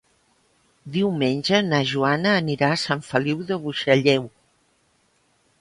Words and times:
Diumenge 0.95 1.59
na 1.67 1.83
Joana 1.91 2.33
anirà 2.39 2.71
a 2.77 2.81
Sant 2.87 3.07
Feliu 3.11 3.47
de 3.53 3.61
Buixalleu. 3.67 4.29